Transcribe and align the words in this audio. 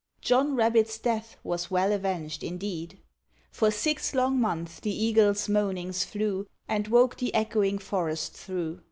John 0.19 0.55
Rabbit's 0.55 0.97
death 0.97 1.37
was 1.43 1.69
well 1.69 1.91
avenged 1.93 2.43
indeed! 2.43 2.97
For 3.51 3.69
six 3.69 4.15
long 4.15 4.39
months 4.41 4.79
the 4.79 4.89
Eagle's 4.91 5.47
moanings 5.47 6.03
flew, 6.05 6.47
And 6.67 6.87
woke 6.87 7.17
the 7.17 7.31
echoing 7.35 7.77
forest 7.77 8.33
through. 8.33 8.79